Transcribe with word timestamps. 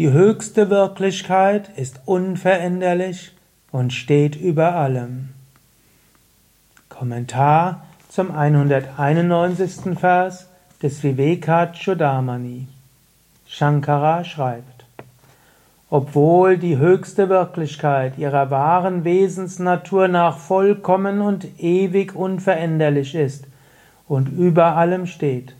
Die 0.00 0.12
höchste 0.12 0.70
Wirklichkeit 0.70 1.68
ist 1.76 2.00
unveränderlich 2.06 3.32
und 3.70 3.92
steht 3.92 4.34
über 4.34 4.74
allem. 4.74 5.28
Kommentar 6.88 7.84
zum 8.08 8.30
191. 8.30 9.98
Vers 9.98 10.48
des 10.82 11.02
Vivekachudamani. 11.02 12.66
Shankara 13.46 14.24
schreibt, 14.24 14.86
obwohl 15.90 16.56
die 16.56 16.78
höchste 16.78 17.28
Wirklichkeit 17.28 18.16
ihrer 18.16 18.50
wahren 18.50 19.04
Wesensnatur 19.04 20.08
nach 20.08 20.38
vollkommen 20.38 21.20
und 21.20 21.46
ewig 21.58 22.16
unveränderlich 22.16 23.14
ist 23.14 23.44
und 24.08 24.30
über 24.30 24.76
allem 24.78 25.04
steht, 25.04 25.54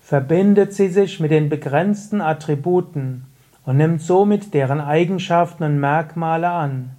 verbindet 0.00 0.74
sie 0.74 0.90
sich 0.90 1.18
mit 1.18 1.32
den 1.32 1.48
begrenzten 1.48 2.20
Attributen 2.20 3.26
und 3.66 3.76
nimmt 3.76 4.02
somit 4.02 4.54
deren 4.54 4.80
Eigenschaften 4.80 5.64
und 5.64 5.80
Merkmale 5.80 6.50
an, 6.50 6.90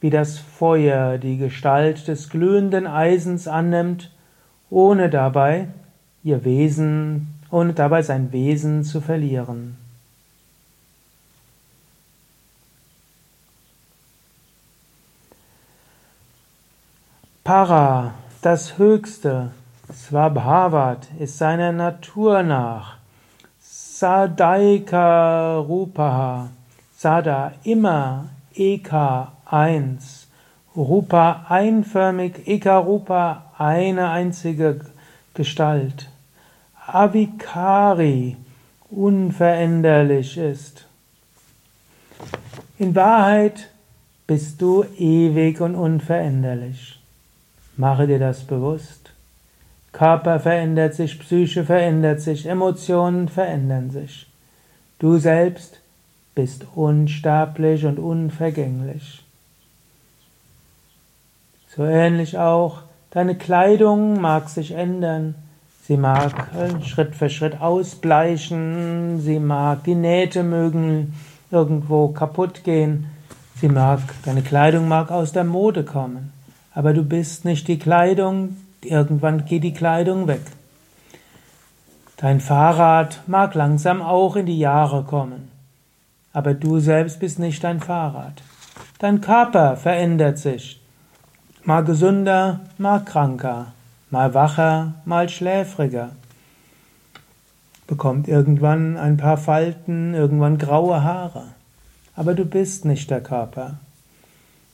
wie 0.00 0.10
das 0.10 0.38
Feuer 0.38 1.18
die 1.18 1.36
Gestalt 1.36 2.08
des 2.08 2.30
glühenden 2.30 2.86
Eisens 2.86 3.48
annimmt, 3.48 4.10
ohne 4.70 5.10
dabei 5.10 5.68
ihr 6.22 6.44
Wesen, 6.44 7.34
ohne 7.50 7.72
dabei 7.72 8.02
sein 8.02 8.32
Wesen 8.32 8.84
zu 8.84 9.00
verlieren. 9.00 9.76
Para, 17.44 18.12
das 18.42 18.76
Höchste, 18.76 19.52
Svabhavat, 19.90 21.08
ist 21.18 21.38
seiner 21.38 21.72
Natur 21.72 22.42
nach. 22.42 22.97
Sadaika 23.98 25.58
Rupaha, 25.66 26.50
Sada 26.96 27.52
immer, 27.64 28.30
Eka 28.54 29.32
eins, 29.44 30.28
Rupa 30.76 31.46
einförmig, 31.48 32.46
Eka 32.46 32.78
Rupa 32.78 33.50
eine 33.58 34.10
einzige 34.10 34.82
Gestalt. 35.34 36.08
Avikari 36.86 38.36
unveränderlich 38.88 40.38
ist. 40.38 40.86
In 42.78 42.94
Wahrheit 42.94 43.68
bist 44.28 44.62
du 44.62 44.84
ewig 44.96 45.60
und 45.60 45.74
unveränderlich. 45.74 47.00
Mache 47.76 48.06
dir 48.06 48.20
das 48.20 48.44
bewusst. 48.44 49.10
Körper 49.92 50.40
verändert 50.40 50.94
sich, 50.94 51.18
Psyche 51.18 51.64
verändert 51.64 52.20
sich, 52.20 52.46
Emotionen 52.46 53.28
verändern 53.28 53.90
sich. 53.90 54.26
Du 54.98 55.18
selbst 55.18 55.80
bist 56.34 56.66
unsterblich 56.74 57.84
und 57.84 57.98
unvergänglich. 57.98 59.22
So 61.74 61.84
ähnlich 61.84 62.38
auch, 62.38 62.82
deine 63.10 63.36
Kleidung 63.36 64.20
mag 64.20 64.48
sich 64.48 64.72
ändern, 64.72 65.34
sie 65.84 65.96
mag 65.96 66.48
äh, 66.54 66.84
Schritt 66.84 67.14
für 67.14 67.30
Schritt 67.30 67.60
ausbleichen, 67.60 69.20
sie 69.20 69.38
mag, 69.38 69.84
die 69.84 69.94
Nähte 69.94 70.42
mögen 70.42 71.14
irgendwo 71.50 72.08
kaputt 72.08 72.64
gehen, 72.64 73.06
sie 73.60 73.68
mag, 73.68 74.00
deine 74.24 74.42
Kleidung 74.42 74.88
mag 74.88 75.10
aus 75.10 75.32
der 75.32 75.44
Mode 75.44 75.84
kommen 75.84 76.32
aber 76.78 76.92
du 76.92 77.02
bist 77.02 77.44
nicht 77.44 77.66
die 77.66 77.80
Kleidung, 77.80 78.56
irgendwann 78.84 79.44
geht 79.44 79.64
die 79.64 79.74
Kleidung 79.74 80.26
weg. 80.26 80.42
Dein 82.16 82.40
Fahrrad 82.40 83.20
mag 83.26 83.54
langsam 83.54 84.02
auch 84.02 84.36
in 84.36 84.46
die 84.46 84.58
Jahre 84.58 85.04
kommen, 85.04 85.50
aber 86.32 86.54
du 86.54 86.80
selbst 86.80 87.20
bist 87.20 87.38
nicht 87.38 87.62
dein 87.62 87.80
Fahrrad. 87.80 88.42
Dein 88.98 89.20
Körper 89.20 89.76
verändert 89.76 90.38
sich, 90.38 90.80
mal 91.62 91.84
gesünder, 91.84 92.60
mal 92.76 93.04
kranker, 93.04 93.72
mal 94.10 94.34
wacher, 94.34 94.94
mal 95.04 95.28
schläfriger, 95.28 96.10
bekommt 97.86 98.26
irgendwann 98.26 98.96
ein 98.96 99.16
paar 99.16 99.36
Falten, 99.36 100.14
irgendwann 100.14 100.58
graue 100.58 101.02
Haare, 101.02 101.44
aber 102.16 102.34
du 102.34 102.44
bist 102.44 102.84
nicht 102.84 103.10
der 103.10 103.22
Körper. 103.22 103.78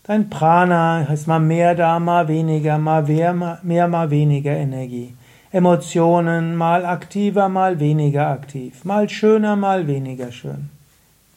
Dein 0.07 0.29
Prana 0.29 1.07
heißt 1.09 1.27
mal 1.27 1.41
mehr 1.41 1.75
da, 1.75 1.99
mal 1.99 2.29
weniger, 2.29 2.77
mal 2.77 3.05
mehr, 3.05 3.59
mehr, 3.63 3.89
mal 3.89 4.11
weniger 4.11 4.55
Energie. 4.55 5.15
Emotionen 5.51 6.57
mal 6.57 6.85
aktiver, 6.85 7.49
mal 7.49 7.81
weniger 7.81 8.27
aktiv, 8.29 8.85
mal 8.85 9.09
schöner, 9.09 9.57
mal 9.57 9.87
weniger 9.87 10.31
schön. 10.31 10.69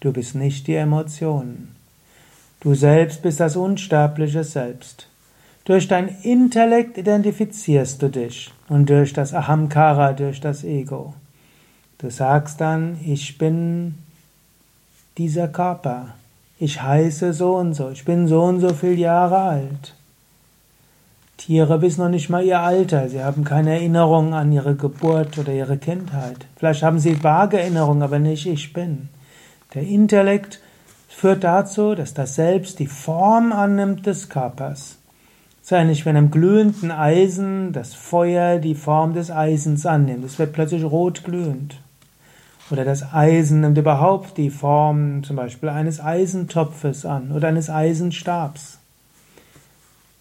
Du 0.01 0.11
bist 0.11 0.35
nicht 0.35 0.67
die 0.67 0.75
Emotionen. 0.75 1.75
Du 2.59 2.75
selbst 2.75 3.21
bist 3.21 3.39
das 3.39 3.55
unsterbliche 3.55 4.43
Selbst. 4.43 5.07
Durch 5.63 5.87
dein 5.87 6.09
Intellekt 6.23 6.97
identifizierst 6.97 8.01
du 8.01 8.09
dich 8.09 8.51
und 8.67 8.89
durch 8.89 9.13
das 9.13 9.33
Ahamkara, 9.33 10.11
durch 10.11 10.41
das 10.41 10.65
Ego. 10.65 11.13
Du 11.99 12.09
sagst 12.09 12.59
dann, 12.59 12.97
ich 13.05 13.37
bin 13.37 13.95
dieser 15.17 15.47
Körper 15.47 16.15
ich 16.59 16.81
heiße 16.81 17.33
so 17.33 17.55
und 17.55 17.73
so, 17.73 17.89
ich 17.89 18.05
bin 18.05 18.27
so 18.27 18.43
und 18.43 18.59
so 18.59 18.69
viele 18.69 18.95
Jahre 18.95 19.37
alt. 19.37 19.93
Tiere 21.37 21.81
wissen 21.81 22.01
noch 22.01 22.09
nicht 22.09 22.29
mal 22.29 22.43
ihr 22.43 22.59
Alter, 22.59 23.09
sie 23.09 23.23
haben 23.23 23.43
keine 23.43 23.73
Erinnerung 23.73 24.33
an 24.33 24.51
ihre 24.51 24.75
Geburt 24.75 25.37
oder 25.37 25.53
ihre 25.53 25.77
Kindheit. 25.77 26.47
Vielleicht 26.55 26.81
haben 26.81 26.97
sie 26.97 27.23
vage 27.23 27.59
Erinnerungen, 27.59 28.01
aber 28.01 28.17
nicht 28.17 28.47
ich 28.47 28.73
bin. 28.73 29.09
Der 29.75 29.83
Intellekt 29.83 30.59
führt 31.07 31.43
dazu, 31.43 31.93
dass 31.93 32.13
das 32.13 32.35
Selbst 32.35 32.79
die 32.79 32.87
Form 32.87 33.51
annimmt 33.51 34.07
des 34.07 34.29
Körpers. 34.29 34.97
So 35.61 35.75
ähnlich, 35.75 36.05
wenn 36.05 36.15
im 36.15 36.31
glühenden 36.31 36.91
Eisen 36.91 37.73
das 37.73 37.93
Feuer 37.93 38.57
die 38.57 38.75
Form 38.75 39.13
des 39.13 39.29
Eisens 39.29 39.85
annimmt. 39.85 40.23
Es 40.23 40.39
wird 40.39 40.53
plötzlich 40.53 40.83
rot 40.83 41.23
glühend. 41.23 41.75
Oder 42.69 42.83
das 42.83 43.13
Eisen 43.13 43.61
nimmt 43.61 43.77
überhaupt 43.77 44.37
die 44.37 44.49
Form 44.49 45.23
zum 45.23 45.35
Beispiel 45.37 45.69
eines 45.69 46.03
Eisentopfes 46.03 47.05
an 47.05 47.31
oder 47.31 47.47
eines 47.47 47.69
Eisenstabs. 47.69 48.79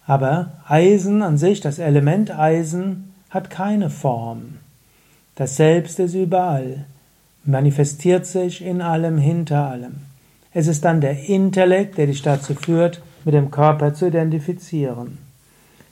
Aber 0.05 0.53
Eisen 0.67 1.21
an 1.21 1.37
sich, 1.37 1.59
das 1.59 1.79
Element 1.79 2.31
Eisen, 2.31 3.13
hat 3.29 3.49
keine 3.49 3.89
Form. 3.89 4.59
Das 5.35 5.57
Selbst 5.57 5.99
ist 5.99 6.13
überall, 6.13 6.85
manifestiert 7.43 8.25
sich 8.25 8.63
in 8.63 8.81
allem, 8.81 9.17
hinter 9.17 9.67
allem. 9.67 9.97
Es 10.53 10.67
ist 10.67 10.85
dann 10.85 11.01
der 11.01 11.27
Intellekt, 11.27 11.97
der 11.97 12.07
dich 12.07 12.21
dazu 12.21 12.55
führt, 12.55 13.01
mit 13.25 13.33
dem 13.33 13.51
Körper 13.51 13.93
zu 13.93 14.07
identifizieren. 14.07 15.17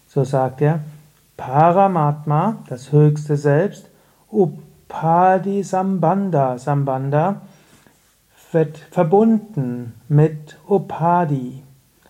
So 0.07 0.23
sagt 0.23 0.61
er, 0.61 0.79
Paramatma, 1.35 2.63
das 2.69 2.93
höchste 2.93 3.35
Selbst, 3.35 3.89
Padi 4.95 5.61
Sambandha. 5.61 6.57
Sambandha 6.57 7.41
wird 8.53 8.77
verbunden 8.77 9.93
mit 10.07 10.57
Upadi, 10.69 11.63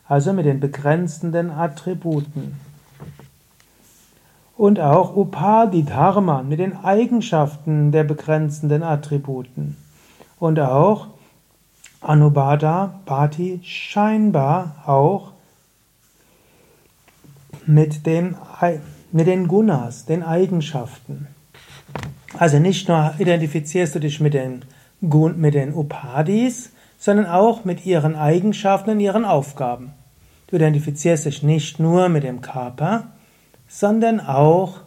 also 0.07 0.34
mit 0.34 0.46
den 0.46 0.59
begrenzenden 0.59 1.50
Attributen. 1.50 2.59
Und 4.56 4.79
auch 4.79 5.16
Upadi 5.16 5.84
Dharma 5.84 6.44
mit 6.44 6.59
den 6.59 6.78
Eigenschaften 6.78 7.91
der 7.91 8.03
begrenzenden 8.03 8.84
Attributen. 8.84 9.78
Und 10.40 10.59
auch 10.59 11.07
Anubada 12.02 13.00
Pati 13.07 13.62
scheinbar 13.63 14.84
auch 14.85 15.31
mit 17.66 18.06
den, 18.06 18.35
mit 19.12 19.25
den 19.25 19.47
Gunas, 19.47 20.06
den 20.06 20.22
Eigenschaften. 20.22 21.29
Also 22.38 22.59
nicht 22.59 22.88
nur 22.88 23.13
identifizierst 23.18 23.96
du 23.96 24.00
dich 24.00 24.19
mit 24.19 24.34
den, 24.34 24.66
mit 25.01 25.53
den 25.53 25.73
Upadis, 25.73 26.72
sondern 26.97 27.28
auch 27.28 27.66
mit 27.66 27.85
ihren 27.85 28.16
Eigenschaften 28.16 28.91
und 28.91 28.99
ihren 28.99 29.26
Aufgaben. 29.26 29.93
Du 30.47 30.58
identifizierst 30.58 31.26
dich 31.26 31.43
nicht 31.43 31.79
nur 31.79 32.09
mit 32.09 32.23
dem 32.23 32.41
Körper, 32.41 33.08
sondern 33.67 34.20
auch 34.20 34.82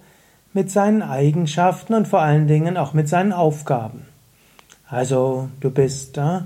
mit 0.52 0.70
seinen 0.70 1.02
Eigenschaften 1.02 1.94
und 1.94 2.08
vor 2.08 2.20
allen 2.20 2.46
Dingen 2.46 2.76
auch 2.76 2.94
mit 2.94 3.08
seinen 3.08 3.32
Aufgaben. 3.32 4.06
Also 4.88 5.48
du 5.60 5.70
bist 5.70 6.16
äh, 6.18 6.40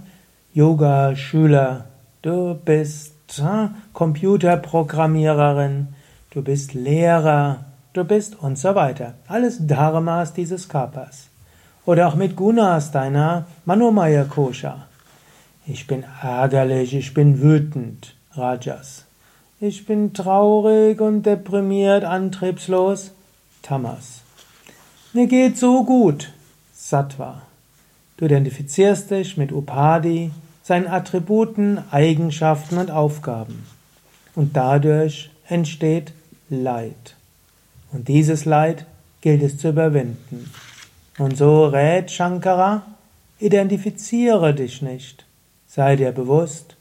Yoga-Schüler, 0.54 1.86
du 2.22 2.54
bist 2.54 3.38
äh, 3.38 3.68
Computerprogrammiererin, 3.92 5.88
du 6.30 6.42
bist 6.42 6.74
Lehrer, 6.74 7.64
du 7.92 8.04
bist 8.04 8.36
und 8.40 8.58
so 8.58 8.74
weiter. 8.74 9.14
Alles 9.28 9.66
Dharmas 9.66 10.32
dieses 10.32 10.68
Körpers. 10.68 11.28
Oder 11.84 12.08
auch 12.08 12.14
mit 12.14 12.36
Gunas 12.36 12.90
deiner 12.92 13.46
Manomaya 13.64 14.24
Kosha. 14.24 14.86
Ich 15.66 15.86
bin 15.86 16.04
ärgerlich, 16.22 16.94
ich 16.94 17.14
bin 17.14 17.40
wütend, 17.40 18.14
Rajas. 18.32 19.04
Ich 19.60 19.86
bin 19.86 20.12
traurig 20.12 21.00
und 21.00 21.24
deprimiert, 21.24 22.04
antriebslos, 22.04 23.12
Tamas. 23.62 24.22
Mir 25.12 25.26
geht 25.26 25.56
so 25.58 25.84
gut, 25.84 26.32
Sattva. 26.74 27.42
Du 28.16 28.24
identifizierst 28.24 29.10
dich 29.10 29.36
mit 29.36 29.52
Upadi, 29.52 30.32
seinen 30.62 30.86
Attributen, 30.86 31.82
Eigenschaften 31.90 32.78
und 32.78 32.90
Aufgaben. 32.90 33.66
Und 34.34 34.56
dadurch 34.56 35.30
entsteht 35.48 36.12
Leid. 36.48 37.16
Und 37.92 38.08
dieses 38.08 38.44
Leid 38.44 38.86
gilt 39.20 39.42
es 39.42 39.58
zu 39.58 39.68
überwinden. 39.68 40.50
Und 41.18 41.36
so 41.36 41.66
rät 41.66 42.10
Shankara, 42.10 42.82
identifiziere 43.38 44.54
dich 44.54 44.82
nicht. 44.82 45.26
Sei 45.66 45.96
dir 45.96 46.12
bewusst, 46.12 46.76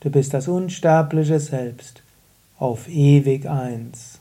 du 0.00 0.10
bist 0.10 0.34
das 0.34 0.48
unsterbliche 0.48 1.40
Selbst, 1.40 2.02
auf 2.58 2.88
ewig 2.88 3.48
eins. 3.48 4.20